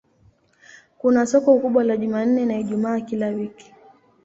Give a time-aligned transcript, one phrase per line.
[0.97, 3.73] Kuna soko kubwa la Jumanne na Ijumaa kila wiki.